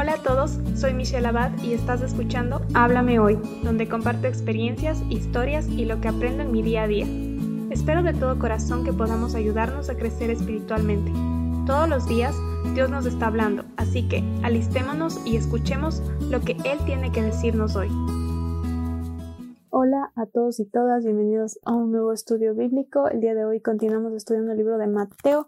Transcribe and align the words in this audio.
Hola 0.00 0.12
a 0.12 0.22
todos, 0.22 0.60
soy 0.76 0.94
Michelle 0.94 1.26
Abad 1.26 1.50
y 1.60 1.72
estás 1.72 2.02
escuchando 2.02 2.62
Háblame 2.72 3.18
Hoy, 3.18 3.36
donde 3.64 3.88
comparto 3.88 4.28
experiencias, 4.28 5.02
historias 5.10 5.66
y 5.66 5.86
lo 5.86 6.00
que 6.00 6.06
aprendo 6.06 6.44
en 6.44 6.52
mi 6.52 6.62
día 6.62 6.84
a 6.84 6.86
día. 6.86 7.04
Espero 7.70 8.04
de 8.04 8.14
todo 8.14 8.38
corazón 8.38 8.84
que 8.84 8.92
podamos 8.92 9.34
ayudarnos 9.34 9.90
a 9.90 9.96
crecer 9.96 10.30
espiritualmente. 10.30 11.10
Todos 11.66 11.88
los 11.88 12.06
días 12.06 12.32
Dios 12.74 12.90
nos 12.90 13.06
está 13.06 13.26
hablando, 13.26 13.64
así 13.76 14.06
que 14.06 14.22
alistémonos 14.44 15.18
y 15.26 15.34
escuchemos 15.34 16.00
lo 16.30 16.42
que 16.42 16.52
Él 16.64 16.78
tiene 16.86 17.10
que 17.10 17.22
decirnos 17.22 17.74
hoy. 17.74 17.88
Hola 19.80 20.10
a 20.16 20.26
todos 20.26 20.58
y 20.58 20.64
todas, 20.64 21.04
bienvenidos 21.04 21.60
a 21.64 21.72
un 21.72 21.92
nuevo 21.92 22.12
estudio 22.12 22.52
bíblico. 22.52 23.06
El 23.06 23.20
día 23.20 23.36
de 23.36 23.44
hoy 23.44 23.60
continuamos 23.60 24.12
estudiando 24.12 24.50
el 24.50 24.58
libro 24.58 24.76
de 24.76 24.88
Mateo. 24.88 25.46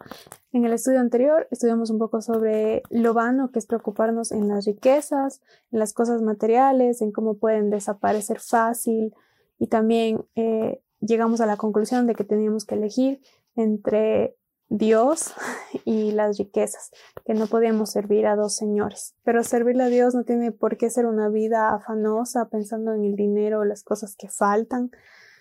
En 0.52 0.64
el 0.64 0.72
estudio 0.72 1.00
anterior 1.00 1.48
estudiamos 1.50 1.90
un 1.90 1.98
poco 1.98 2.22
sobre 2.22 2.84
lo 2.90 3.12
vano 3.12 3.50
que 3.50 3.58
es 3.58 3.66
preocuparnos 3.66 4.30
en 4.30 4.46
las 4.46 4.66
riquezas, 4.66 5.40
en 5.72 5.80
las 5.80 5.92
cosas 5.92 6.22
materiales, 6.22 7.02
en 7.02 7.10
cómo 7.10 7.38
pueden 7.38 7.70
desaparecer 7.70 8.38
fácil 8.38 9.12
y 9.58 9.66
también 9.66 10.24
eh, 10.36 10.80
llegamos 11.00 11.40
a 11.40 11.46
la 11.46 11.56
conclusión 11.56 12.06
de 12.06 12.14
que 12.14 12.22
teníamos 12.22 12.64
que 12.64 12.76
elegir 12.76 13.20
entre 13.56 14.36
Dios 14.70 15.34
y 15.84 16.12
las 16.12 16.38
riquezas, 16.38 16.90
que 17.26 17.34
no 17.34 17.46
podíamos 17.46 17.90
servir 17.90 18.26
a 18.26 18.36
dos 18.36 18.56
señores. 18.56 19.14
Pero 19.22 19.44
servirle 19.44 19.82
a 19.82 19.88
Dios 19.88 20.14
no 20.14 20.24
tiene 20.24 20.52
por 20.52 20.78
qué 20.78 20.88
ser 20.88 21.04
una 21.04 21.28
vida 21.28 21.74
afanosa 21.74 22.48
pensando 22.48 22.94
en 22.94 23.04
el 23.04 23.16
dinero 23.16 23.60
o 23.60 23.64
las 23.64 23.82
cosas 23.82 24.16
que 24.16 24.28
faltan, 24.28 24.90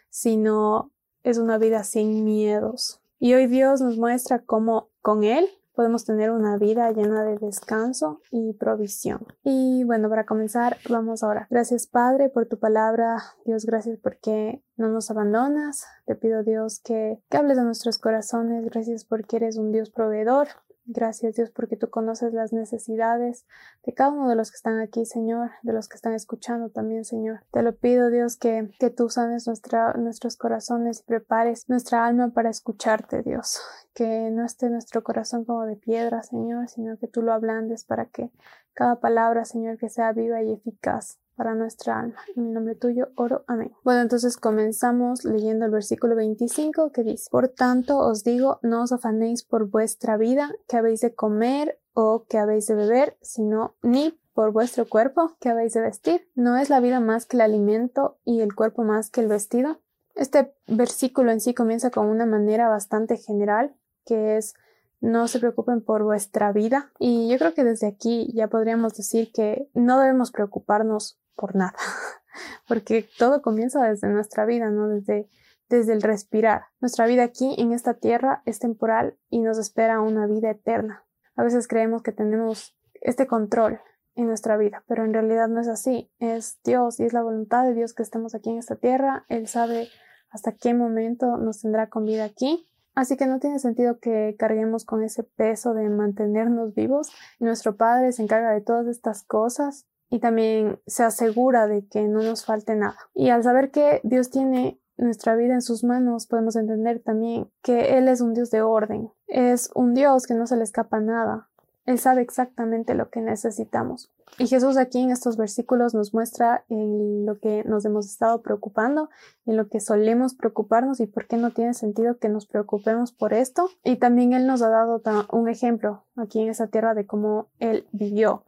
sino 0.09 0.91
es 1.23 1.38
una 1.38 1.57
vida 1.57 1.83
sin 1.83 2.25
miedos. 2.25 3.02
Y 3.19 3.33
hoy 3.33 3.47
Dios 3.47 3.81
nos 3.81 3.97
muestra 3.97 4.39
cómo 4.39 4.89
con 5.02 5.23
Él 5.23 5.47
podemos 5.79 6.03
tener 6.03 6.29
una 6.31 6.57
vida 6.57 6.91
llena 6.91 7.23
de 7.23 7.38
descanso 7.38 8.19
y 8.31 8.51
provisión. 8.51 9.25
Y 9.45 9.85
bueno, 9.85 10.09
para 10.09 10.25
comenzar, 10.25 10.75
vamos 10.89 11.23
ahora. 11.23 11.47
Gracias 11.49 11.88
Padre 11.88 12.27
por 12.27 12.47
tu 12.47 12.59
palabra. 12.59 13.16
Dios, 13.45 13.66
gracias 13.66 13.97
porque 13.97 14.61
no 14.75 14.89
nos 14.89 15.09
abandonas. 15.09 15.85
Te 16.05 16.16
pido 16.16 16.44
Dios 16.44 16.81
que, 16.83 17.23
que 17.30 17.38
hables 17.38 17.57
a 17.59 17.63
nuestros 17.63 17.97
corazones. 17.97 18.66
Gracias 18.66 19.05
porque 19.05 19.38
eres 19.38 19.55
un 19.55 19.72
Dios 19.72 19.89
proveedor. 19.89 20.50
Gracias 20.91 21.35
Dios 21.35 21.51
porque 21.51 21.77
tú 21.77 21.91
conoces 21.91 22.33
las 22.33 22.51
necesidades 22.51 23.45
de 23.85 23.93
cada 23.93 24.09
uno 24.09 24.27
de 24.27 24.35
los 24.35 24.49
que 24.49 24.55
están 24.55 24.79
aquí, 24.79 25.05
Señor, 25.05 25.51
de 25.61 25.71
los 25.71 25.87
que 25.87 25.95
están 25.95 26.13
escuchando 26.13 26.71
también, 26.71 27.05
Señor. 27.05 27.41
Te 27.51 27.61
lo 27.61 27.75
pido 27.75 28.09
Dios 28.09 28.37
que, 28.37 28.71
que 28.79 28.89
tú 28.89 29.07
sanes 29.07 29.45
nuestros 29.45 30.35
corazones 30.35 31.01
y 31.01 31.03
prepares 31.03 31.69
nuestra 31.69 32.07
alma 32.07 32.31
para 32.31 32.49
escucharte, 32.49 33.21
Dios. 33.21 33.61
Que 33.93 34.31
no 34.31 34.43
esté 34.43 34.71
nuestro 34.71 35.03
corazón 35.03 35.45
como 35.45 35.67
de 35.67 35.75
piedra, 35.75 36.23
Señor, 36.23 36.69
sino 36.69 36.97
que 36.97 37.07
tú 37.07 37.21
lo 37.21 37.33
ablandes 37.33 37.83
para 37.83 38.05
que 38.07 38.31
cada 38.73 38.99
palabra, 38.99 39.45
Señor, 39.45 39.77
que 39.77 39.89
sea 39.89 40.11
viva 40.11 40.41
y 40.41 40.53
eficaz 40.53 41.19
para 41.39 41.55
nuestra 41.55 41.97
alma. 41.97 42.15
En 42.35 42.47
el 42.47 42.53
nombre 42.53 42.75
tuyo 42.75 43.13
oro. 43.15 43.45
Amén. 43.47 43.71
Bueno, 43.85 44.01
entonces 44.01 44.35
comenzamos 44.35 45.23
leyendo 45.23 45.63
el 45.63 45.71
versículo 45.71 46.13
25 46.13 46.91
que 46.91 47.01
dice, 47.01 47.29
Por 47.31 47.47
tanto 47.47 47.97
os 47.97 48.25
digo, 48.25 48.59
no 48.61 48.83
os 48.83 48.91
afanéis 48.91 49.45
por 49.45 49.69
vuestra 49.69 50.17
vida, 50.17 50.53
que 50.67 50.75
habéis 50.75 50.99
de 50.99 51.15
comer 51.15 51.79
o 51.93 52.25
que 52.27 52.37
habéis 52.37 52.67
de 52.67 52.75
beber, 52.75 53.17
sino 53.21 53.77
ni 53.81 54.19
por 54.33 54.51
vuestro 54.51 54.85
cuerpo, 54.89 55.37
que 55.39 55.47
habéis 55.47 55.71
de 55.71 55.79
vestir. 55.79 56.29
¿No 56.35 56.57
es 56.57 56.69
la 56.69 56.81
vida 56.81 56.99
más 56.99 57.25
que 57.25 57.37
el 57.37 57.41
alimento 57.41 58.17
y 58.25 58.41
el 58.41 58.53
cuerpo 58.53 58.83
más 58.83 59.09
que 59.09 59.21
el 59.21 59.29
vestido? 59.29 59.79
Este 60.15 60.53
versículo 60.67 61.31
en 61.31 61.39
sí 61.39 61.53
comienza 61.53 61.89
con 61.89 62.07
una 62.07 62.25
manera 62.25 62.67
bastante 62.67 63.15
general, 63.15 63.73
que 64.05 64.35
es 64.35 64.55
no 65.01 65.27
se 65.27 65.39
preocupen 65.39 65.81
por 65.81 66.03
vuestra 66.03 66.51
vida. 66.51 66.91
Y 66.99 67.29
yo 67.29 67.37
creo 67.37 67.53
que 67.53 67.63
desde 67.63 67.87
aquí 67.87 68.31
ya 68.33 68.47
podríamos 68.47 68.93
decir 68.95 69.31
que 69.31 69.69
no 69.73 69.99
debemos 69.99 70.31
preocuparnos 70.31 71.19
por 71.39 71.55
nada, 71.55 71.73
porque 72.67 73.07
todo 73.17 73.41
comienza 73.41 73.83
desde 73.83 74.09
nuestra 74.09 74.45
vida, 74.45 74.69
¿no? 74.69 74.89
Desde, 74.89 75.29
desde 75.69 75.94
el 75.94 76.01
respirar. 76.01 76.66
Nuestra 76.81 77.05
vida 77.07 77.23
aquí 77.23 77.55
en 77.57 77.72
esta 77.72 77.95
tierra 77.95 78.41
es 78.45 78.59
temporal 78.59 79.17
y 79.29 79.41
nos 79.41 79.57
espera 79.57 80.01
una 80.01 80.28
vida 80.28 80.51
eterna. 80.51 81.05
A 81.35 81.44
veces 81.44 81.67
creemos 81.67 82.03
que 82.03 82.11
tenemos 82.11 82.75
este 83.01 83.25
control 83.25 83.79
en 84.16 84.28
nuestra 84.28 84.57
vida, 84.57 84.83
pero 84.88 85.05
en 85.05 85.13
realidad 85.13 85.47
no 85.47 85.61
es 85.61 85.69
así. 85.69 86.11
Es 86.19 86.59
Dios 86.63 86.99
y 86.99 87.05
es 87.05 87.13
la 87.13 87.23
voluntad 87.23 87.63
de 87.63 87.73
Dios 87.73 87.94
que 87.94 88.03
estemos 88.03 88.35
aquí 88.35 88.49
en 88.49 88.57
esta 88.57 88.75
tierra. 88.75 89.25
Él 89.29 89.47
sabe 89.47 89.88
hasta 90.29 90.51
qué 90.51 90.73
momento 90.73 91.38
nos 91.38 91.61
tendrá 91.61 91.88
con 91.88 92.05
vida 92.05 92.25
aquí. 92.25 92.67
Así 92.95 93.16
que 93.16 93.28
no 93.28 93.39
tiene 93.39 93.59
sentido 93.59 93.99
que 93.99 94.35
carguemos 94.38 94.83
con 94.83 95.03
ese 95.03 95.23
peso 95.23 95.73
de 95.73 95.88
mantenernos 95.89 96.73
vivos. 96.73 97.11
Nuestro 97.39 97.78
Padre 97.78 98.11
se 98.11 98.23
encarga 98.23 98.51
de 98.51 98.59
todas 98.59 98.88
estas 98.88 99.23
cosas 99.23 99.88
y 100.09 100.20
también 100.20 100.80
se 100.88 101.03
asegura 101.03 101.68
de 101.68 101.86
que 101.88 102.08
no 102.08 102.22
nos 102.22 102.46
falte 102.46 102.75
nada. 102.75 102.97
Y 103.14 103.30
al 103.30 103.44
saber 103.44 103.72
que 103.72 104.02
Dios 104.03 104.30
tiene 104.30 104.80
nuestra 104.97 105.36
vida 105.36 105.53
en 105.53 105.62
sus 105.62 105.84
manos, 105.84 106.28
podemos 106.28 106.56
entender 106.56 107.02
también 107.02 107.50
que 107.62 107.97
Él 107.97 108.08
es 108.08 108.22
un 108.22 108.34
Dios 108.34 108.52
de 108.52 108.62
orden, 108.62 109.12
es 109.28 109.70
un 109.75 109.94
Dios 109.94 110.28
que 110.28 110.34
no 110.34 110.47
se 110.47 110.58
le 110.58 110.64
escapa 110.64 111.00
nada. 111.00 111.50
Él 111.86 111.97
sabe 111.97 112.22
exactamente 112.22 112.94
lo 112.94 113.09
que 113.09 113.20
necesitamos. 113.20 114.12
Y 114.38 114.46
Jesús 114.46 114.78
aquí 114.78 115.00
en 115.00 115.09
estos 115.09 115.38
versículos 115.38 115.96
nos 115.96 116.14
muestra 116.14 116.64
en 116.70 117.26
lo 117.26 117.40
que 117.40 117.64
nos 117.64 117.84
hemos 117.84 118.06
estado 118.06 118.44
preocupando, 118.44 119.09
en 119.47 119.58
lo 119.58 119.70
que 119.70 119.80
solemos 119.80 120.36
preocuparnos 120.36 121.00
y 121.00 121.08
por 121.08 121.26
qué 121.26 121.38
no 121.38 121.50
tiene 121.50 121.74
sentido 121.74 122.20
que 122.20 122.30
nos 122.30 122.46
preocupemos 122.46 123.12
por 123.12 123.34
esto. 123.34 123.70
Y 123.84 123.96
también 123.96 124.34
Él 124.34 124.46
nos 124.46 124.62
ha 124.62 124.70
dado 124.70 125.02
un 125.31 125.50
ejemplo 125.50 126.06
aquí 126.16 126.41
en 126.41 126.50
esa 126.50 126.68
tierra 126.68 126.94
de 126.94 127.08
cómo 127.08 127.47
Él 127.58 127.88
vivió 127.91 128.44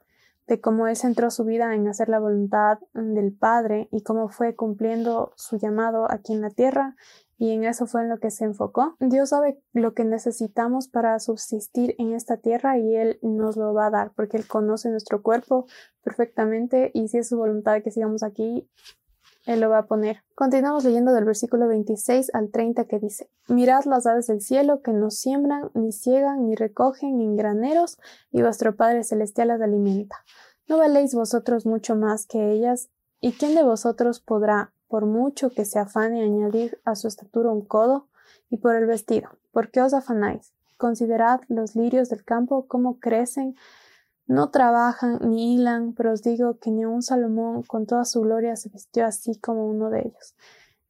de 0.51 0.59
cómo 0.59 0.87
él 0.87 0.97
centró 0.97 1.31
su 1.31 1.45
vida 1.45 1.73
en 1.73 1.87
hacer 1.87 2.09
la 2.09 2.19
voluntad 2.19 2.77
del 2.93 3.31
Padre 3.31 3.87
y 3.89 4.03
cómo 4.03 4.27
fue 4.27 4.53
cumpliendo 4.53 5.31
su 5.37 5.57
llamado 5.57 6.11
aquí 6.11 6.33
en 6.33 6.41
la 6.41 6.49
tierra 6.49 6.97
y 7.37 7.51
en 7.51 7.63
eso 7.63 7.85
fue 7.85 8.01
en 8.01 8.09
lo 8.09 8.19
que 8.19 8.31
se 8.31 8.43
enfocó. 8.43 8.97
Dios 8.99 9.29
sabe 9.29 9.61
lo 9.71 9.93
que 9.93 10.03
necesitamos 10.03 10.89
para 10.89 11.17
subsistir 11.19 11.95
en 11.99 12.13
esta 12.13 12.35
tierra 12.35 12.77
y 12.77 12.97
Él 12.97 13.17
nos 13.21 13.55
lo 13.55 13.73
va 13.73 13.85
a 13.85 13.91
dar 13.91 14.11
porque 14.13 14.35
Él 14.35 14.45
conoce 14.45 14.89
nuestro 14.89 15.21
cuerpo 15.21 15.67
perfectamente 16.03 16.91
y 16.93 17.07
si 17.07 17.19
es 17.19 17.29
su 17.29 17.37
voluntad 17.37 17.81
que 17.81 17.91
sigamos 17.91 18.21
aquí, 18.21 18.69
Él 19.45 19.59
lo 19.59 19.69
va 19.69 19.79
a 19.79 19.85
poner. 19.87 20.23
Continuamos 20.35 20.83
leyendo 20.83 21.13
del 21.13 21.25
versículo 21.25 21.67
26 21.67 22.33
al 22.33 22.51
30 22.51 22.85
que 22.85 22.99
dice, 22.99 23.29
Mirad 23.47 23.85
las 23.85 24.05
aves 24.05 24.27
del 24.27 24.41
cielo 24.41 24.81
que 24.81 24.93
no 24.93 25.09
siembran, 25.09 25.71
ni 25.73 25.91
ciegan, 25.91 26.47
ni 26.47 26.55
recogen 26.55 27.21
en 27.21 27.35
graneros, 27.35 27.97
y 28.31 28.41
vuestro 28.41 28.75
Padre 28.75 29.03
Celestial 29.03 29.47
las 29.47 29.61
alimenta. 29.61 30.17
¿No 30.67 30.77
valéis 30.77 31.15
vosotros 31.15 31.65
mucho 31.65 31.95
más 31.95 32.27
que 32.27 32.51
ellas? 32.51 32.89
¿Y 33.19 33.33
quién 33.33 33.55
de 33.55 33.63
vosotros 33.63 34.19
podrá, 34.19 34.73
por 34.87 35.05
mucho 35.05 35.49
que 35.49 35.65
se 35.65 35.79
afane, 35.79 36.23
añadir 36.23 36.79
a 36.85 36.95
su 36.95 37.07
estatura 37.07 37.49
un 37.49 37.65
codo? 37.65 38.07
Y 38.49 38.57
por 38.57 38.75
el 38.75 38.85
vestido, 38.85 39.29
¿por 39.51 39.71
qué 39.71 39.81
os 39.81 39.93
afanáis? 39.93 40.53
Considerad 40.77 41.41
los 41.47 41.75
lirios 41.75 42.09
del 42.09 42.23
campo, 42.23 42.67
cómo 42.67 42.99
crecen, 42.99 43.55
no 44.27 44.49
trabajan 44.49 45.19
ni 45.21 45.55
hilan, 45.55 45.93
pero 45.93 46.13
os 46.13 46.23
digo 46.23 46.57
que 46.59 46.71
ni 46.71 46.85
un 46.85 47.01
Salomón 47.01 47.63
con 47.63 47.85
toda 47.85 48.05
su 48.05 48.21
gloria 48.21 48.55
se 48.55 48.69
vistió 48.69 49.05
así 49.05 49.37
como 49.39 49.67
uno 49.67 49.89
de 49.89 49.99
ellos. 49.99 50.35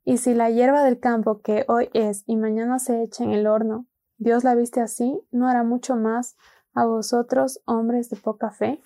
Y 0.04 0.18
si 0.18 0.34
la 0.34 0.50
hierba 0.50 0.84
del 0.84 1.00
campo 1.00 1.42
que 1.42 1.66
hoy 1.68 1.90
es 1.94 2.24
y 2.28 2.36
mañana 2.36 2.80
se 2.80 3.02
echa 3.04 3.24
en 3.24 3.32
el 3.32 3.48
horno, 3.48 3.86
Dios 4.18 4.44
la 4.44 4.56
viste 4.56 4.82
así, 4.82 5.20
¿no 5.32 5.48
hará 5.48 5.64
mucho 5.64 5.96
más 5.96 6.36
a 6.74 6.86
vosotros, 6.86 7.62
hombres 7.66 8.10
de 8.10 8.18
poca 8.18 8.52
fe? 8.52 8.80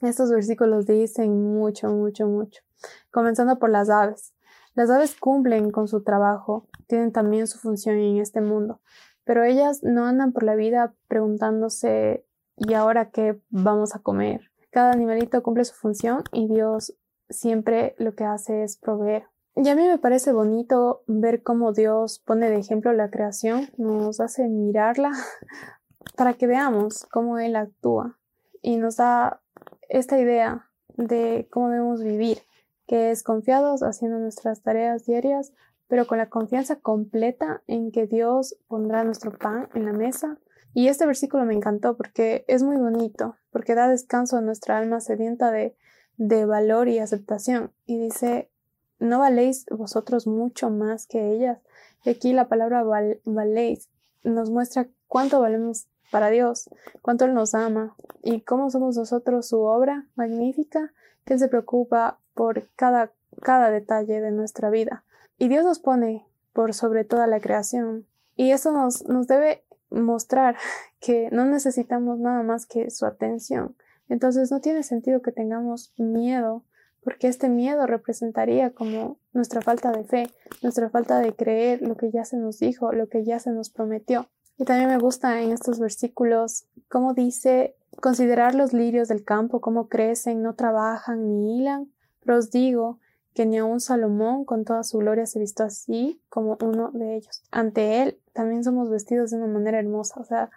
Estos 0.00 0.30
versículos 0.30 0.86
dicen 0.86 1.54
mucho, 1.54 1.88
mucho, 1.88 2.26
mucho. 2.26 2.62
Comenzando 3.10 3.58
por 3.58 3.70
las 3.70 3.88
aves. 3.90 4.34
Las 4.74 4.90
aves 4.90 5.14
cumplen 5.14 5.70
con 5.70 5.86
su 5.86 6.02
trabajo, 6.02 6.66
tienen 6.88 7.12
también 7.12 7.46
su 7.46 7.58
función 7.58 7.96
en 7.96 8.18
este 8.18 8.40
mundo, 8.40 8.80
pero 9.22 9.44
ellas 9.44 9.84
no 9.84 10.04
andan 10.04 10.32
por 10.32 10.42
la 10.42 10.56
vida 10.56 10.94
preguntándose 11.06 12.26
¿y 12.56 12.74
ahora 12.74 13.10
qué 13.10 13.40
vamos 13.50 13.94
a 13.94 14.00
comer? 14.00 14.50
Cada 14.70 14.92
animalito 14.92 15.42
cumple 15.42 15.64
su 15.64 15.74
función 15.74 16.22
y 16.32 16.48
Dios 16.48 16.96
siempre 17.28 17.94
lo 17.98 18.14
que 18.14 18.24
hace 18.24 18.62
es 18.62 18.76
proveer. 18.76 19.24
Y 19.56 19.68
a 19.68 19.76
mí 19.76 19.86
me 19.86 19.98
parece 19.98 20.32
bonito 20.32 21.04
ver 21.06 21.42
cómo 21.42 21.72
Dios 21.72 22.18
pone 22.18 22.50
de 22.50 22.58
ejemplo 22.58 22.92
la 22.92 23.10
creación, 23.10 23.68
nos 23.76 24.18
hace 24.18 24.48
mirarla 24.48 25.12
para 26.16 26.34
que 26.34 26.48
veamos 26.48 27.06
cómo 27.06 27.38
Él 27.38 27.54
actúa 27.54 28.18
y 28.62 28.76
nos 28.78 28.96
da 28.96 29.42
esta 29.88 30.18
idea 30.18 30.70
de 30.96 31.46
cómo 31.50 31.68
debemos 31.68 32.02
vivir, 32.02 32.38
que 32.86 33.10
es 33.10 33.22
confiados 33.22 33.82
haciendo 33.82 34.18
nuestras 34.18 34.62
tareas 34.62 35.04
diarias, 35.06 35.52
pero 35.86 36.06
con 36.06 36.18
la 36.18 36.30
confianza 36.30 36.76
completa 36.76 37.62
en 37.66 37.92
que 37.92 38.06
Dios 38.06 38.56
pondrá 38.66 39.04
nuestro 39.04 39.30
pan 39.30 39.68
en 39.74 39.84
la 39.84 39.92
mesa. 39.92 40.38
Y 40.74 40.88
este 40.88 41.06
versículo 41.06 41.44
me 41.44 41.54
encantó 41.54 41.96
porque 41.96 42.44
es 42.48 42.62
muy 42.62 42.76
bonito, 42.76 43.36
porque 43.50 43.74
da 43.74 43.88
descanso 43.88 44.36
a 44.36 44.40
nuestra 44.40 44.76
alma 44.76 45.00
sedienta 45.00 45.50
de, 45.50 45.76
de 46.16 46.44
valor 46.44 46.88
y 46.88 46.98
aceptación. 46.98 47.72
Y 47.86 47.98
dice, 47.98 48.50
no 48.98 49.20
valéis 49.20 49.66
vosotros 49.70 50.26
mucho 50.26 50.70
más 50.70 51.06
que 51.06 51.32
ellas. 51.32 51.60
Y 52.04 52.10
aquí 52.10 52.32
la 52.32 52.48
palabra 52.48 52.84
valéis 53.24 53.88
nos 54.24 54.50
muestra 54.50 54.88
cuánto 55.06 55.40
valemos 55.40 55.86
para 56.10 56.30
Dios, 56.30 56.68
cuánto 57.02 57.24
Él 57.24 57.34
nos 57.34 57.54
ama 57.54 57.96
y 58.22 58.40
cómo 58.42 58.70
somos 58.70 58.96
nosotros 58.96 59.48
su 59.48 59.60
obra 59.60 60.06
magnífica, 60.16 60.92
que 61.24 61.34
Él 61.34 61.38
se 61.38 61.48
preocupa 61.48 62.18
por 62.34 62.68
cada, 62.76 63.12
cada 63.42 63.70
detalle 63.70 64.20
de 64.20 64.30
nuestra 64.30 64.70
vida. 64.70 65.04
Y 65.38 65.48
Dios 65.48 65.64
nos 65.64 65.78
pone 65.78 66.26
por 66.52 66.74
sobre 66.74 67.04
toda 67.04 67.26
la 67.26 67.40
creación. 67.40 68.06
Y 68.36 68.50
eso 68.50 68.72
nos, 68.72 69.06
nos 69.08 69.26
debe 69.26 69.63
mostrar 69.94 70.56
que 71.00 71.28
no 71.32 71.44
necesitamos 71.44 72.18
nada 72.18 72.42
más 72.42 72.66
que 72.66 72.90
su 72.90 73.06
atención. 73.06 73.76
Entonces 74.08 74.50
no 74.50 74.60
tiene 74.60 74.82
sentido 74.82 75.22
que 75.22 75.32
tengamos 75.32 75.92
miedo, 75.96 76.64
porque 77.02 77.28
este 77.28 77.48
miedo 77.48 77.86
representaría 77.86 78.70
como 78.70 79.18
nuestra 79.32 79.60
falta 79.60 79.92
de 79.92 80.04
fe, 80.04 80.30
nuestra 80.62 80.90
falta 80.90 81.20
de 81.20 81.34
creer 81.34 81.82
lo 81.82 81.96
que 81.96 82.10
ya 82.10 82.24
se 82.24 82.36
nos 82.36 82.58
dijo, 82.58 82.92
lo 82.92 83.08
que 83.08 83.24
ya 83.24 83.38
se 83.38 83.50
nos 83.50 83.70
prometió. 83.70 84.26
Y 84.56 84.64
también 84.64 84.88
me 84.88 84.98
gusta 84.98 85.42
en 85.42 85.52
estos 85.52 85.78
versículos 85.78 86.66
cómo 86.88 87.12
dice 87.12 87.76
considerar 88.00 88.54
los 88.54 88.72
lirios 88.72 89.08
del 89.08 89.24
campo, 89.24 89.60
cómo 89.60 89.88
crecen, 89.88 90.42
no 90.42 90.54
trabajan 90.54 91.26
ni 91.26 91.58
hilan, 91.58 91.92
pero 92.20 92.38
os 92.38 92.50
digo 92.50 92.98
que 93.34 93.46
ni 93.46 93.58
aun 93.58 93.80
Salomón 93.80 94.44
con 94.44 94.64
toda 94.64 94.84
su 94.84 94.98
gloria 94.98 95.26
se 95.26 95.40
visto 95.40 95.64
así 95.64 96.22
como 96.28 96.56
uno 96.62 96.90
de 96.92 97.16
ellos. 97.16 97.42
Ante 97.50 98.02
él 98.02 98.20
también 98.32 98.64
somos 98.64 98.88
vestidos 98.88 99.30
de 99.30 99.38
una 99.38 99.48
manera 99.48 99.78
hermosa. 99.78 100.20
O 100.20 100.24
sea, 100.24 100.50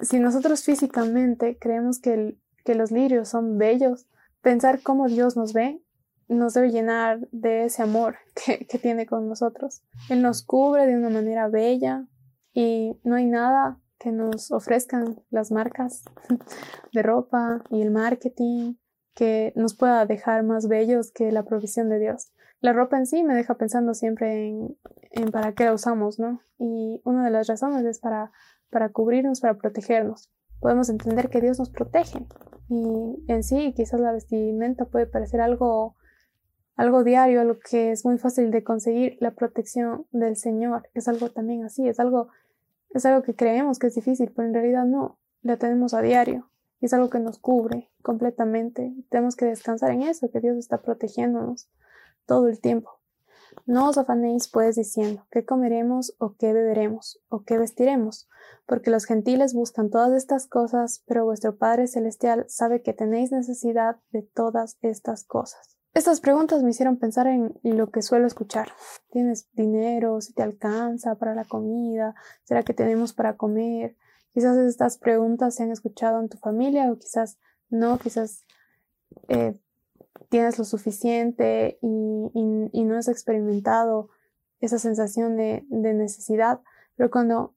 si 0.00 0.20
nosotros 0.20 0.62
físicamente 0.62 1.58
creemos 1.58 1.98
que, 1.98 2.36
que 2.64 2.74
los 2.74 2.92
lirios 2.92 3.28
son 3.28 3.58
bellos, 3.58 4.06
pensar 4.40 4.80
cómo 4.82 5.08
Dios 5.08 5.36
nos 5.36 5.52
ve 5.52 5.80
nos 6.28 6.54
debe 6.54 6.70
llenar 6.70 7.28
de 7.32 7.64
ese 7.64 7.82
amor 7.82 8.16
que, 8.34 8.66
que 8.66 8.78
tiene 8.78 9.06
con 9.06 9.28
nosotros. 9.28 9.82
Él 10.08 10.22
nos 10.22 10.42
cubre 10.42 10.86
de 10.86 10.96
una 10.96 11.10
manera 11.10 11.48
bella 11.48 12.06
y 12.52 12.96
no 13.04 13.16
hay 13.16 13.26
nada 13.26 13.78
que 13.98 14.12
nos 14.12 14.50
ofrezcan 14.52 15.20
las 15.30 15.50
marcas 15.50 16.04
de 16.92 17.02
ropa 17.02 17.62
y 17.70 17.82
el 17.82 17.90
marketing 17.90 18.74
que 19.14 19.52
nos 19.56 19.74
pueda 19.74 20.04
dejar 20.06 20.42
más 20.42 20.68
bellos 20.68 21.12
que 21.12 21.30
la 21.32 21.44
provisión 21.44 21.88
de 21.88 21.98
Dios. 21.98 22.32
La 22.60 22.72
ropa 22.72 22.98
en 22.98 23.06
sí 23.06 23.22
me 23.22 23.34
deja 23.34 23.56
pensando 23.56 23.94
siempre 23.94 24.48
en, 24.48 24.76
en 25.10 25.30
para 25.30 25.52
qué 25.52 25.64
la 25.64 25.74
usamos, 25.74 26.18
¿no? 26.18 26.40
Y 26.58 27.00
una 27.04 27.24
de 27.24 27.30
las 27.30 27.46
razones 27.46 27.84
es 27.84 27.98
para, 27.98 28.32
para 28.70 28.88
cubrirnos, 28.90 29.40
para 29.40 29.58
protegernos. 29.58 30.30
Podemos 30.60 30.88
entender 30.88 31.28
que 31.28 31.40
Dios 31.40 31.58
nos 31.58 31.70
protege. 31.70 32.26
Y 32.68 33.22
en 33.28 33.42
sí, 33.42 33.72
quizás 33.76 34.00
la 34.00 34.12
vestimenta 34.12 34.86
puede 34.86 35.06
parecer 35.06 35.40
algo, 35.40 35.94
algo 36.74 37.04
diario, 37.04 37.40
algo 37.40 37.58
que 37.58 37.92
es 37.92 38.04
muy 38.04 38.18
fácil 38.18 38.50
de 38.50 38.64
conseguir. 38.64 39.16
La 39.20 39.32
protección 39.32 40.06
del 40.10 40.36
Señor 40.36 40.88
es 40.94 41.06
algo 41.06 41.30
también 41.30 41.64
así, 41.64 41.86
es 41.86 42.00
algo, 42.00 42.28
es 42.90 43.04
algo 43.04 43.22
que 43.22 43.36
creemos 43.36 43.78
que 43.78 43.88
es 43.88 43.94
difícil, 43.94 44.32
pero 44.34 44.48
en 44.48 44.54
realidad 44.54 44.86
no, 44.86 45.18
la 45.42 45.58
tenemos 45.58 45.92
a 45.92 46.00
diario 46.00 46.48
es 46.86 46.92
algo 46.92 47.10
que 47.10 47.20
nos 47.20 47.38
cubre 47.38 47.90
completamente. 48.02 48.94
Tenemos 49.08 49.36
que 49.36 49.46
descansar 49.46 49.90
en 49.90 50.02
eso, 50.02 50.30
que 50.30 50.40
Dios 50.40 50.56
está 50.56 50.82
protegiéndonos 50.82 51.70
todo 52.26 52.48
el 52.48 52.60
tiempo. 52.60 52.90
No 53.66 53.88
os 53.88 53.98
afanéis 53.98 54.48
pues 54.48 54.76
diciendo 54.76 55.26
qué 55.30 55.44
comeremos 55.44 56.14
o 56.18 56.34
qué 56.36 56.52
beberemos 56.52 57.22
o 57.28 57.44
qué 57.44 57.56
vestiremos, 57.58 58.28
porque 58.66 58.90
los 58.90 59.04
gentiles 59.04 59.54
buscan 59.54 59.90
todas 59.90 60.12
estas 60.12 60.46
cosas, 60.46 61.02
pero 61.06 61.24
vuestro 61.24 61.56
Padre 61.56 61.86
Celestial 61.86 62.44
sabe 62.48 62.82
que 62.82 62.92
tenéis 62.92 63.32
necesidad 63.32 63.96
de 64.10 64.22
todas 64.22 64.76
estas 64.82 65.24
cosas. 65.24 65.78
Estas 65.94 66.20
preguntas 66.20 66.64
me 66.64 66.70
hicieron 66.70 66.98
pensar 66.98 67.28
en 67.28 67.54
lo 67.62 67.90
que 67.90 68.02
suelo 68.02 68.26
escuchar. 68.26 68.68
¿Tienes 69.10 69.48
dinero? 69.52 70.20
¿Si 70.20 70.32
te 70.32 70.42
alcanza 70.42 71.14
para 71.14 71.36
la 71.36 71.44
comida? 71.44 72.16
¿Será 72.42 72.64
que 72.64 72.74
tenemos 72.74 73.12
para 73.12 73.36
comer? 73.36 73.96
Quizás 74.34 74.56
estas 74.56 74.98
preguntas 74.98 75.54
se 75.54 75.62
han 75.62 75.70
escuchado 75.70 76.20
en 76.20 76.28
tu 76.28 76.36
familia 76.38 76.90
o 76.90 76.98
quizás 76.98 77.38
no, 77.70 77.98
quizás 77.98 78.44
eh, 79.28 79.56
tienes 80.28 80.58
lo 80.58 80.64
suficiente 80.64 81.78
y, 81.80 82.82
no 82.84 82.98
has 82.98 83.08
experimentado 83.08 84.10
esa 84.60 84.78
sensación 84.78 85.36
de, 85.36 85.64
necesidad, 85.70 86.60
pero 86.96 87.10
cuando, 87.10 87.54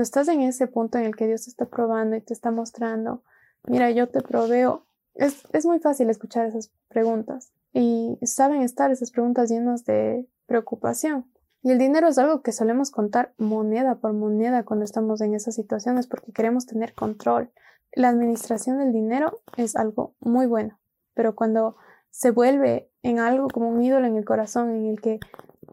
estás 0.00 0.28
en 0.28 0.40
ese 0.40 0.66
punto 0.66 0.98
en 0.98 1.04
el 1.04 1.14
que 1.14 1.26
Dios 1.26 1.44
te 1.44 1.50
está 1.50 1.66
probando 1.66 2.16
y 2.16 2.20
te 2.20 2.32
está 2.32 2.50
mostrando, 2.50 3.22
mira, 3.66 3.90
yo 3.90 4.08
te 4.08 4.20
proveo, 4.20 4.86
es, 5.14 5.44
es 5.52 5.66
muy 5.66 5.78
fácil 5.78 6.10
escuchar 6.10 6.46
esas 6.46 6.72
preguntas 6.88 7.52
y 7.72 8.18
saben 8.22 8.62
estar 8.62 8.90
esas 8.90 9.10
preguntas 9.10 9.50
llenas 9.50 9.84
de 9.84 10.26
preocupación. 10.46 11.26
Y 11.64 11.70
el 11.70 11.78
dinero 11.78 12.08
es 12.08 12.18
algo 12.18 12.42
que 12.42 12.52
solemos 12.52 12.90
contar 12.90 13.32
moneda 13.38 13.94
por 13.94 14.12
moneda 14.12 14.64
cuando 14.64 14.84
estamos 14.84 15.22
en 15.22 15.34
esas 15.34 15.54
situaciones 15.54 16.06
porque 16.06 16.30
queremos 16.30 16.66
tener 16.66 16.92
control. 16.92 17.50
La 17.90 18.10
administración 18.10 18.80
del 18.80 18.92
dinero 18.92 19.40
es 19.56 19.74
algo 19.74 20.14
muy 20.20 20.44
bueno, 20.44 20.78
pero 21.14 21.34
cuando 21.34 21.76
se 22.10 22.32
vuelve 22.32 22.90
en 23.02 23.18
algo 23.18 23.48
como 23.48 23.70
un 23.70 23.80
ídolo 23.80 24.06
en 24.06 24.16
el 24.16 24.26
corazón 24.26 24.72
en 24.72 24.84
el 24.88 25.00
que 25.00 25.20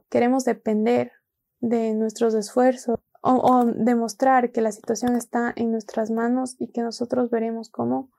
queremos 0.08 0.46
depender 0.46 1.12
de 1.60 1.94
nuestros 1.94 2.36
esfuerzos 2.36 2.98
o, 3.22 3.34
o 3.34 3.66
demostrar 3.66 4.54
que 4.54 4.62
la 4.62 4.72
situación 4.72 5.18
está 5.18 5.52
en 5.58 5.74
nuestras 5.74 6.10
manos 6.10 6.56
y 6.58 6.72
que 6.72 6.84
nosotros 6.84 7.30
veremos 7.30 7.70
cómo, 7.70 8.10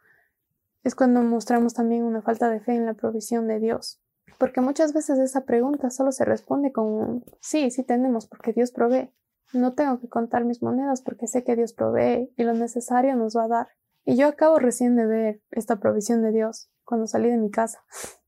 es 0.85 0.95
cuando 0.95 1.23
mostramos 1.23 1.73
también 1.73 2.05
una 2.05 2.21
falta 2.21 2.51
de 2.51 2.61
fe 2.61 2.75
en 2.75 2.85
la 2.85 2.93
provisión 2.93 3.49
de 3.49 3.61
Dios. 3.61 4.02
Porque 4.43 4.61
muchas 4.61 4.93
veces 4.93 5.21
esa 5.21 5.45
pregunta 5.45 5.89
solo 5.91 6.11
se 6.11 6.25
responde 6.25 6.73
con 6.73 7.25
sí, 7.39 7.71
sí 7.71 7.85
tenemos 7.85 8.27
porque 8.27 8.53
Dios 8.53 8.73
provee. 8.73 9.09
No 9.53 9.75
tengo 9.75 10.01
que 10.01 10.09
contar 10.09 10.45
mis 10.45 10.65
monedas 10.65 11.01
porque 11.01 11.29
sé 11.29 11.45
que 11.45 11.55
Dios 11.55 11.73
provee 11.73 12.29
y 12.37 12.43
lo 12.43 12.53
necesario 12.53 13.15
nos 13.15 13.37
va 13.37 13.45
a 13.45 13.49
dar. 13.49 13.69
Y 14.05 14.17
yo 14.17 14.27
acabo 14.27 14.59
recién 14.59 14.97
de 14.97 15.07
ver 15.07 15.43
esta 15.53 15.79
provisión 15.79 16.23
de 16.23 16.33
Dios 16.33 16.69
cuando 16.83 17.07
salí 17.07 17.31
de 17.31 17.37
mi 17.37 17.53
casa. 17.53 17.85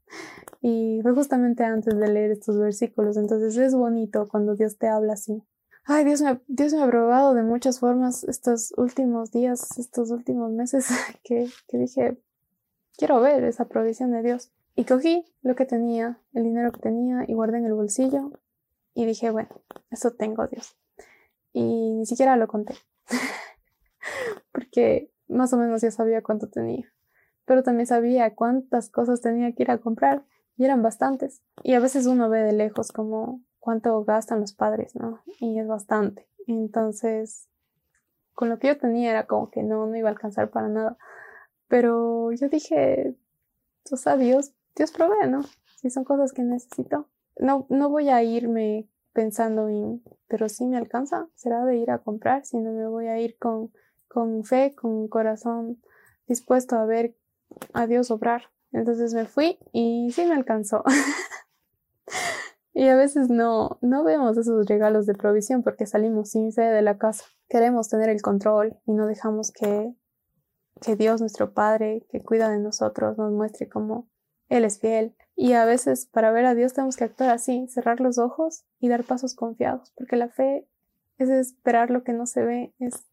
y 0.62 1.00
fue 1.02 1.14
justamente 1.14 1.64
antes 1.64 1.98
de 1.98 2.06
leer 2.06 2.30
estos 2.30 2.60
versículos. 2.60 3.16
Entonces 3.16 3.56
es 3.56 3.74
bonito 3.74 4.28
cuando 4.28 4.54
Dios 4.54 4.78
te 4.78 4.86
habla 4.86 5.14
así. 5.14 5.42
Ay, 5.84 6.04
Dios 6.04 6.22
me, 6.22 6.40
Dios 6.46 6.74
me 6.74 6.82
ha 6.82 6.88
probado 6.88 7.34
de 7.34 7.42
muchas 7.42 7.80
formas 7.80 8.22
estos 8.22 8.72
últimos 8.76 9.32
días, 9.32 9.76
estos 9.80 10.12
últimos 10.12 10.52
meses 10.52 10.86
que, 11.24 11.48
que 11.66 11.76
dije, 11.76 12.22
quiero 12.96 13.20
ver 13.20 13.42
esa 13.42 13.64
provisión 13.64 14.12
de 14.12 14.22
Dios. 14.22 14.52
Y 14.76 14.84
cogí 14.84 15.24
lo 15.42 15.54
que 15.54 15.66
tenía, 15.66 16.18
el 16.32 16.44
dinero 16.44 16.72
que 16.72 16.80
tenía, 16.80 17.24
y 17.28 17.34
guardé 17.34 17.58
en 17.58 17.66
el 17.66 17.74
bolsillo. 17.74 18.32
Y 18.94 19.06
dije, 19.06 19.30
bueno, 19.30 19.48
eso 19.90 20.12
tengo, 20.12 20.46
Dios. 20.46 20.76
Y 21.52 21.92
ni 21.92 22.06
siquiera 22.06 22.36
lo 22.36 22.48
conté. 22.48 22.74
Porque 24.52 25.10
más 25.28 25.52
o 25.52 25.56
menos 25.56 25.82
ya 25.82 25.90
sabía 25.90 26.22
cuánto 26.22 26.48
tenía. 26.48 26.92
Pero 27.44 27.62
también 27.62 27.86
sabía 27.86 28.34
cuántas 28.34 28.90
cosas 28.90 29.20
tenía 29.20 29.52
que 29.52 29.62
ir 29.62 29.70
a 29.70 29.78
comprar. 29.78 30.24
Y 30.56 30.64
eran 30.64 30.82
bastantes. 30.82 31.42
Y 31.62 31.74
a 31.74 31.80
veces 31.80 32.06
uno 32.06 32.28
ve 32.28 32.42
de 32.42 32.52
lejos 32.52 32.90
como 32.90 33.40
cuánto 33.58 34.04
gastan 34.04 34.40
los 34.40 34.52
padres, 34.52 34.94
¿no? 34.94 35.22
Y 35.40 35.58
es 35.58 35.66
bastante. 35.66 36.28
Entonces, 36.46 37.48
con 38.32 38.48
lo 38.48 38.58
que 38.58 38.68
yo 38.68 38.78
tenía 38.78 39.10
era 39.10 39.26
como 39.26 39.50
que 39.50 39.62
no, 39.62 39.86
no 39.86 39.96
iba 39.96 40.08
a 40.08 40.12
alcanzar 40.12 40.50
para 40.50 40.68
nada. 40.68 40.96
Pero 41.68 42.32
yo 42.32 42.48
dije, 42.48 43.16
o 43.90 43.96
sea, 43.96 44.16
Dios 44.16 44.54
Dios 44.76 44.92
provee, 44.92 45.28
¿no? 45.28 45.42
Si 45.76 45.90
son 45.90 46.04
cosas 46.04 46.32
que 46.32 46.42
necesito. 46.42 47.08
No, 47.36 47.66
no 47.68 47.90
voy 47.90 48.08
a 48.08 48.22
irme 48.22 48.88
pensando 49.12 49.68
en, 49.68 50.02
pero 50.26 50.48
si 50.48 50.66
me 50.66 50.76
alcanza, 50.76 51.28
será 51.34 51.64
de 51.64 51.76
ir 51.76 51.90
a 51.90 51.98
comprar, 51.98 52.44
sino 52.44 52.72
me 52.72 52.86
voy 52.88 53.06
a 53.06 53.20
ir 53.20 53.38
con, 53.38 53.72
con 54.08 54.44
fe, 54.44 54.74
con 54.74 55.08
corazón 55.08 55.80
dispuesto 56.26 56.76
a 56.76 56.84
ver 56.84 57.16
a 57.72 57.86
Dios 57.86 58.10
obrar. 58.10 58.50
Entonces 58.72 59.14
me 59.14 59.26
fui 59.26 59.58
y 59.72 60.10
sí 60.12 60.24
me 60.26 60.34
alcanzó. 60.34 60.82
y 62.74 62.88
a 62.88 62.96
veces 62.96 63.30
no, 63.30 63.78
no 63.82 64.02
vemos 64.02 64.36
esos 64.36 64.66
regalos 64.66 65.06
de 65.06 65.14
provisión 65.14 65.62
porque 65.62 65.86
salimos 65.86 66.30
sin 66.30 66.52
fe 66.52 66.62
de 66.62 66.82
la 66.82 66.98
casa. 66.98 67.24
Queremos 67.48 67.88
tener 67.88 68.08
el 68.08 68.20
control 68.20 68.76
y 68.84 68.92
no 68.92 69.06
dejamos 69.06 69.52
que, 69.52 69.94
que 70.80 70.96
Dios, 70.96 71.20
nuestro 71.20 71.52
Padre, 71.54 72.04
que 72.08 72.20
cuida 72.20 72.48
de 72.48 72.58
nosotros, 72.58 73.16
nos 73.16 73.32
muestre 73.32 73.68
cómo 73.68 74.08
él 74.48 74.64
es 74.64 74.80
fiel. 74.80 75.14
Y 75.36 75.52
a 75.52 75.64
veces 75.64 76.06
para 76.06 76.30
ver 76.30 76.44
a 76.44 76.54
Dios 76.54 76.74
tenemos 76.74 76.96
que 76.96 77.04
actuar 77.04 77.30
así, 77.30 77.66
cerrar 77.68 78.00
los 78.00 78.18
ojos 78.18 78.64
y 78.78 78.88
dar 78.88 79.04
pasos 79.04 79.34
confiados, 79.34 79.92
porque 79.96 80.16
la 80.16 80.28
fe 80.28 80.68
es 81.18 81.28
esperar 81.30 81.90
lo 81.90 82.04
que 82.04 82.12
no 82.12 82.26
se 82.26 82.44
ve, 82.44 82.74
es 82.78 83.06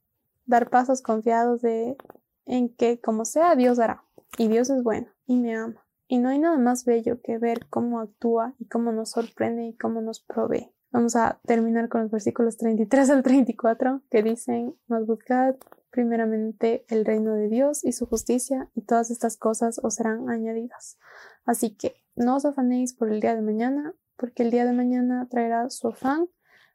dar 0.46 0.70
pasos 0.70 1.02
confiados 1.02 1.62
de 1.62 1.98
en 2.46 2.70
que 2.76 3.00
como 3.00 3.26
sea 3.26 3.56
Dios 3.56 3.80
hará. 3.80 4.04
Y 4.38 4.48
Dios 4.48 4.70
es 4.70 4.84
bueno 4.84 5.08
y 5.26 5.38
me 5.38 5.56
ama. 5.56 5.86
Y 6.08 6.18
no 6.18 6.30
hay 6.30 6.40
nada 6.40 6.58
más 6.58 6.86
bello 6.86 7.22
que 7.22 7.38
ver 7.38 7.68
cómo 7.70 8.00
actúa 8.00 8.54
y 8.60 8.68
cómo 8.68 8.92
nos 8.92 9.12
sorprende 9.12 9.68
y 9.68 9.78
cómo 9.78 10.02
nos 10.02 10.22
provee. 10.22 10.74
Vamos 10.92 11.16
a 11.16 11.40
terminar 11.46 11.88
con 11.88 12.02
los 12.02 12.12
versículos 12.12 12.58
33 12.58 13.10
al 13.12 13.24
34 13.24 14.02
que 14.10 14.22
dicen, 14.22 14.76
mas 14.88 15.06
buscad 15.06 15.56
primeramente 15.92 16.86
el 16.88 17.06
reino 17.06 17.34
de 17.34 17.50
Dios 17.50 17.84
y 17.84 17.92
su 17.92 18.06
justicia 18.06 18.70
y 18.74 18.82
todas 18.82 19.12
estas 19.12 19.38
cosas 19.38 19.80
os 19.84 19.96
serán 19.96 20.30
añadidas. 20.30 20.98
Así 21.46 21.76
que 21.76 21.96
no 22.16 22.38
os 22.38 22.46
afanéis 22.46 22.94
por 22.94 23.12
el 23.12 23.20
día 23.20 23.36
de 23.36 23.42
mañana, 23.42 23.94
porque 24.18 24.44
el 24.44 24.52
día 24.52 24.66
de 24.66 24.74
mañana 24.74 25.28
traerá 25.30 25.70
su 25.70 25.90
afán, 25.90 26.28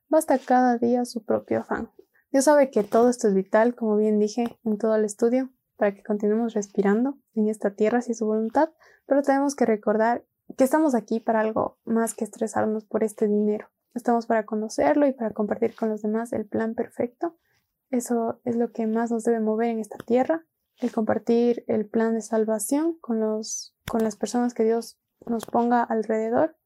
basta 0.08 0.38
cada 0.38 0.78
día 0.78 1.04
su 1.04 1.25
propio 1.25 1.61
afán. 1.61 1.90
Dios 2.30 2.44
sabe 2.44 2.70
que 2.70 2.85
todo 2.85 3.08
esto 3.08 3.28
es 3.28 3.35
vital, 3.35 3.75
como 3.75 3.96
bien 3.96 4.18
dije 4.18 4.58
en 4.64 4.78
todo 4.78 4.94
el 4.94 5.04
estudio, 5.04 5.50
para 5.76 5.94
que 5.94 6.02
continuemos 6.02 6.54
respirando 6.54 7.18
en 7.35 7.49
esta 7.49 7.75
tierra 7.75 8.02
si 8.02 8.12
es 8.12 8.18
su 8.18 8.26
voluntad, 8.26 8.70
pero 9.06 9.23
tenemos 9.23 9.54
que 9.54 9.66
recordar 9.66 10.25
que 10.56 10.64
estamos 10.64 10.94
aquí 10.94 11.20
para 11.20 11.40
algo 11.40 11.78
más 11.85 12.14
que 12.14 12.25
estresarnos 12.25 12.85
por 12.85 13.04
este 13.04 13.26
dinero. 13.26 13.68
Estamos 13.94 14.26
para 14.26 14.44
conocerlo 14.44 15.06
y 15.06 15.12
para 15.12 15.30
compartir 15.30 15.75
con 15.75 15.88
los 15.88 16.02
demás 16.02 16.32
el 16.32 16.46
plan 16.46 16.75
perfecto. 16.75 17.37
Eso 17.90 18.40
es 18.45 18.57
lo 18.57 18.73
que 18.73 18.87
más 18.87 19.11
nos 19.11 19.25
debe 19.25 19.40
mover 19.40 19.69
en 19.69 19.78
esta 19.78 19.99
tierra, 19.99 20.45
el 20.78 20.93
compartir 20.93 21.64
el 21.69 21.87
plan 21.87 22.14
de 22.14 22.21
salvación 22.21 22.99
con, 23.00 23.21
los, 23.21 23.75
con 23.88 24.02
las 24.02 24.16
personas 24.16 24.55
que 24.55 24.64
Dios 24.64 24.99
nos 25.25 25.47
ponga 25.47 25.83
alrededor. 25.83 26.57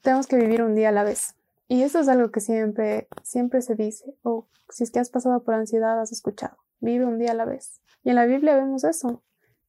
Tenemos 0.00 0.26
que 0.26 0.36
vivir 0.36 0.62
un 0.62 0.74
día 0.74 0.88
a 0.88 0.92
la 0.92 1.04
vez. 1.04 1.36
Y 1.68 1.82
eso 1.82 2.00
es 2.00 2.08
algo 2.08 2.30
que 2.30 2.40
siempre, 2.40 3.06
siempre 3.22 3.62
se 3.62 3.76
dice, 3.76 4.16
o 4.22 4.48
si 4.70 4.82
es 4.82 4.90
que 4.90 4.98
has 4.98 5.10
pasado 5.10 5.44
por 5.44 5.54
ansiedad, 5.54 6.00
has 6.00 6.10
escuchado, 6.10 6.56
vive 6.80 7.04
un 7.04 7.18
día 7.18 7.30
a 7.30 7.34
la 7.34 7.44
vez. 7.44 7.80
Y 8.02 8.10
en 8.10 8.16
la 8.16 8.26
Biblia 8.26 8.56
vemos 8.56 8.82
eso. 8.82 9.22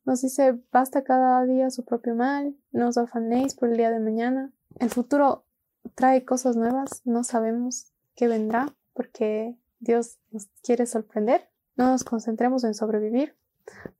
Nos 0.03 0.21
dice, 0.21 0.59
basta 0.71 1.03
cada 1.03 1.45
día 1.45 1.69
su 1.69 1.85
propio 1.85 2.15
mal, 2.15 2.55
no 2.71 2.87
os 2.87 2.97
afanéis 2.97 3.53
por 3.53 3.69
el 3.69 3.77
día 3.77 3.91
de 3.91 3.99
mañana. 3.99 4.51
El 4.79 4.89
futuro 4.89 5.45
trae 5.93 6.25
cosas 6.25 6.55
nuevas, 6.55 7.01
no 7.05 7.23
sabemos 7.23 7.93
qué 8.15 8.27
vendrá, 8.27 8.73
porque 8.93 9.59
Dios 9.81 10.19
nos 10.29 10.47
quiere 10.63 10.85
sorprender. 10.85 11.49
No 11.75 11.87
nos 11.87 12.03
concentremos 12.03 12.63
en 12.63 12.73
sobrevivir. 12.73 13.35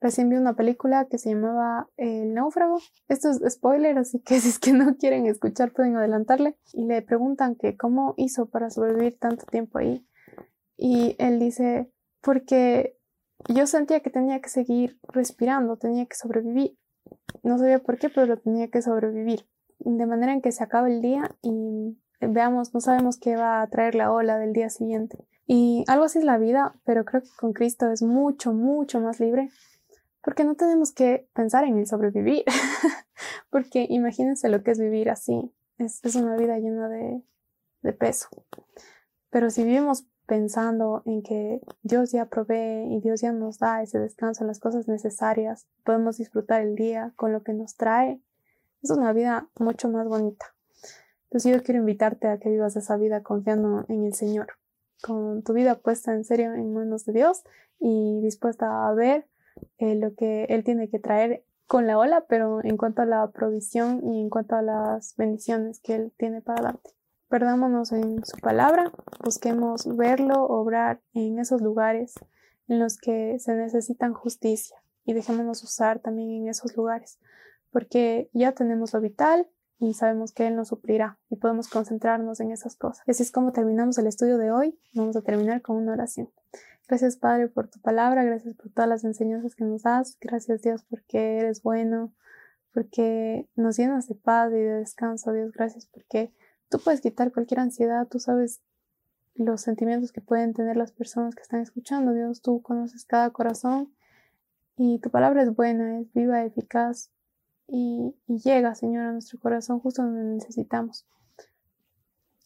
Recién 0.00 0.28
vi 0.28 0.36
una 0.36 0.54
película 0.54 1.06
que 1.06 1.18
se 1.18 1.30
llamaba 1.30 1.88
El 1.96 2.34
náufrago. 2.34 2.78
Esto 3.08 3.30
es 3.30 3.54
spoiler, 3.54 3.98
así 3.98 4.20
que 4.20 4.40
si 4.40 4.48
es 4.48 4.58
que 4.58 4.72
no 4.72 4.96
quieren 4.96 5.26
escuchar 5.26 5.72
pueden 5.72 5.96
adelantarle. 5.96 6.56
Y 6.72 6.86
le 6.86 7.02
preguntan 7.02 7.56
que 7.56 7.76
cómo 7.76 8.14
hizo 8.16 8.46
para 8.46 8.70
sobrevivir 8.70 9.18
tanto 9.18 9.44
tiempo 9.46 9.78
ahí. 9.78 10.06
Y 10.76 11.16
él 11.18 11.38
dice, 11.38 11.92
porque 12.20 12.98
yo 13.48 13.66
sentía 13.66 14.00
que 14.00 14.10
tenía 14.10 14.40
que 14.40 14.48
seguir 14.48 14.98
respirando, 15.08 15.76
tenía 15.76 16.06
que 16.06 16.16
sobrevivir. 16.16 16.78
No 17.42 17.58
sabía 17.58 17.80
por 17.80 17.98
qué, 17.98 18.08
pero 18.08 18.26
lo 18.26 18.38
tenía 18.38 18.68
que 18.68 18.82
sobrevivir. 18.82 19.46
De 19.80 20.06
manera 20.06 20.32
en 20.32 20.42
que 20.42 20.52
se 20.52 20.62
acaba 20.62 20.88
el 20.88 21.02
día 21.02 21.34
y 21.42 21.98
veamos, 22.20 22.72
no 22.72 22.80
sabemos 22.80 23.18
qué 23.18 23.34
va 23.34 23.62
a 23.62 23.66
traer 23.68 23.96
la 23.96 24.12
ola 24.12 24.38
del 24.38 24.52
día 24.52 24.70
siguiente. 24.70 25.18
Y 25.54 25.84
algo 25.86 26.06
así 26.06 26.18
es 26.18 26.24
la 26.24 26.38
vida, 26.38 26.74
pero 26.86 27.04
creo 27.04 27.20
que 27.20 27.28
con 27.36 27.52
Cristo 27.52 27.92
es 27.92 28.00
mucho, 28.00 28.54
mucho 28.54 29.00
más 29.00 29.20
libre, 29.20 29.50
porque 30.24 30.44
no 30.44 30.54
tenemos 30.54 30.92
que 30.92 31.28
pensar 31.34 31.64
en 31.64 31.76
el 31.76 31.86
sobrevivir, 31.86 32.44
porque 33.50 33.86
imagínense 33.90 34.48
lo 34.48 34.62
que 34.62 34.70
es 34.70 34.80
vivir 34.80 35.10
así, 35.10 35.52
es, 35.76 36.00
una 36.16 36.36
vida 36.36 36.58
llena 36.58 36.88
de, 36.88 37.22
de 37.82 37.92
peso. 37.92 38.28
Pero 39.28 39.50
si 39.50 39.62
vivimos 39.62 40.06
pensando 40.24 41.02
en 41.04 41.22
que 41.22 41.60
Dios 41.82 42.12
ya 42.12 42.30
provee 42.30 42.86
y 42.88 43.02
Dios 43.02 43.20
ya 43.20 43.32
nos 43.32 43.58
da 43.58 43.82
ese 43.82 43.98
descanso 43.98 44.46
las 44.46 44.58
cosas 44.58 44.88
necesarias, 44.88 45.66
podemos 45.84 46.16
disfrutar 46.16 46.62
el 46.62 46.76
día 46.76 47.12
con 47.14 47.30
lo 47.30 47.42
que 47.42 47.52
nos 47.52 47.76
trae, 47.76 48.22
es 48.80 48.90
una 48.90 49.12
vida 49.12 49.50
mucho 49.58 49.90
más 49.90 50.08
bonita. 50.08 50.46
Entonces 51.24 51.54
yo 51.54 51.62
quiero 51.62 51.80
invitarte 51.80 52.28
a 52.28 52.38
que 52.38 52.48
vivas 52.48 52.74
esa 52.76 52.96
vida 52.96 53.22
confiando 53.22 53.84
en 53.90 54.06
el 54.06 54.14
Señor 54.14 54.46
con 55.02 55.42
tu 55.42 55.52
vida 55.52 55.74
puesta 55.74 56.14
en 56.14 56.24
serio 56.24 56.54
en 56.54 56.72
manos 56.72 57.04
de 57.04 57.12
Dios 57.12 57.42
y 57.78 58.20
dispuesta 58.22 58.88
a 58.88 58.94
ver 58.94 59.26
eh, 59.78 59.96
lo 59.96 60.14
que 60.14 60.44
Él 60.44 60.64
tiene 60.64 60.88
que 60.88 60.98
traer 60.98 61.44
con 61.66 61.86
la 61.86 61.98
ola, 61.98 62.24
pero 62.28 62.62
en 62.64 62.76
cuanto 62.76 63.02
a 63.02 63.06
la 63.06 63.30
provisión 63.30 64.00
y 64.04 64.20
en 64.20 64.30
cuanto 64.30 64.56
a 64.56 64.62
las 64.62 65.14
bendiciones 65.16 65.80
que 65.80 65.94
Él 65.94 66.12
tiene 66.16 66.40
para 66.42 66.62
darte. 66.62 66.90
Perdámonos 67.28 67.92
en 67.92 68.24
su 68.24 68.36
palabra, 68.38 68.92
busquemos 69.24 69.86
verlo, 69.96 70.44
obrar 70.44 71.00
en 71.14 71.38
esos 71.38 71.62
lugares 71.62 72.14
en 72.68 72.78
los 72.78 72.98
que 72.98 73.38
se 73.38 73.54
necesitan 73.54 74.12
justicia 74.12 74.76
y 75.04 75.14
dejémonos 75.14 75.64
usar 75.64 75.98
también 76.00 76.30
en 76.30 76.48
esos 76.48 76.76
lugares, 76.76 77.18
porque 77.70 78.28
ya 78.32 78.52
tenemos 78.52 78.92
lo 78.92 79.00
vital, 79.00 79.48
y 79.82 79.94
sabemos 79.94 80.30
que 80.32 80.46
Él 80.46 80.54
nos 80.54 80.68
suplirá 80.68 81.18
y 81.28 81.36
podemos 81.36 81.68
concentrarnos 81.68 82.38
en 82.38 82.52
esas 82.52 82.76
cosas. 82.76 83.02
Así 83.08 83.24
es 83.24 83.32
como 83.32 83.52
terminamos 83.52 83.98
el 83.98 84.06
estudio 84.06 84.38
de 84.38 84.52
hoy. 84.52 84.78
Vamos 84.94 85.16
a 85.16 85.22
terminar 85.22 85.60
con 85.60 85.76
una 85.76 85.92
oración. 85.92 86.30
Gracias 86.86 87.16
Padre 87.16 87.48
por 87.48 87.68
tu 87.68 87.80
palabra, 87.80 88.22
gracias 88.22 88.54
por 88.54 88.70
todas 88.70 88.88
las 88.88 89.02
enseñanzas 89.02 89.56
que 89.56 89.64
nos 89.64 89.82
das, 89.82 90.16
gracias 90.20 90.62
Dios 90.62 90.84
porque 90.88 91.38
eres 91.38 91.62
bueno, 91.62 92.12
porque 92.72 93.48
nos 93.56 93.76
llenas 93.76 94.08
de 94.08 94.14
paz 94.14 94.52
y 94.52 94.56
de 94.56 94.74
descanso, 94.74 95.32
Dios, 95.32 95.52
gracias 95.52 95.86
porque 95.86 96.32
tú 96.68 96.78
puedes 96.78 97.00
quitar 97.00 97.32
cualquier 97.32 97.60
ansiedad, 97.60 98.06
tú 98.08 98.20
sabes 98.20 98.60
los 99.34 99.62
sentimientos 99.62 100.12
que 100.12 100.20
pueden 100.20 100.54
tener 100.54 100.76
las 100.76 100.92
personas 100.92 101.34
que 101.34 101.42
están 101.42 101.60
escuchando, 101.60 102.12
Dios, 102.12 102.42
tú 102.42 102.62
conoces 102.62 103.04
cada 103.04 103.30
corazón 103.30 103.92
y 104.76 104.98
tu 104.98 105.10
palabra 105.10 105.42
es 105.42 105.54
buena, 105.54 106.00
es 106.00 106.12
viva, 106.12 106.44
eficaz, 106.44 107.11
y, 107.74 108.14
llega, 108.26 108.74
Señor, 108.74 109.06
a 109.06 109.12
nuestro 109.12 109.40
corazón 109.40 109.80
justo 109.80 110.02
donde 110.02 110.22
necesitamos. 110.24 111.06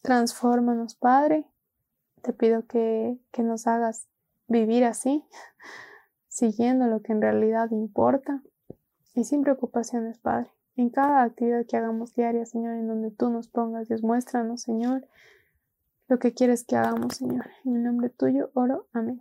Transfórmanos, 0.03 0.95
Padre. 0.95 1.47
Te 2.23 2.33
pido 2.33 2.65
que, 2.67 3.19
que 3.33 3.43
nos 3.43 3.67
hagas 3.67 4.07
vivir 4.47 4.85
así, 4.85 5.25
siguiendo 6.29 6.87
lo 6.87 7.03
que 7.03 7.13
en 7.13 7.23
realidad 7.23 7.73
importa 7.73 8.41
y 9.15 9.25
sin 9.25 9.43
preocupaciones, 9.43 10.19
Padre. 10.19 10.49
En 10.77 10.91
cada 10.91 11.25
actividad 11.25 11.67
que 11.67 11.77
hagamos 11.77 12.15
diaria, 12.15 12.47
Señor, 12.47 12.75
en 12.75 12.87
donde 12.87 13.11
tú 13.11 13.29
nos 13.29 13.49
pongas, 13.49 13.89
Dios, 13.89 14.05
muéstranos, 14.05 14.63
Señor, 14.63 15.09
lo 16.07 16.21
que 16.21 16.35
quieres 16.35 16.65
que 16.65 16.77
hagamos, 16.77 17.17
Señor. 17.17 17.51
En 17.65 17.75
el 17.77 17.83
nombre 17.83 18.11
tuyo 18.11 18.51
oro. 18.55 18.87
Amén. 18.93 19.21